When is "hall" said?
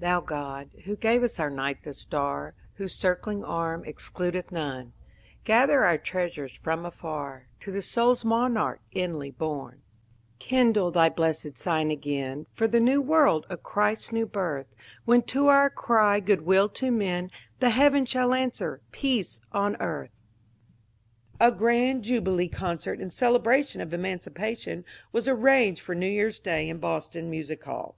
27.64-27.96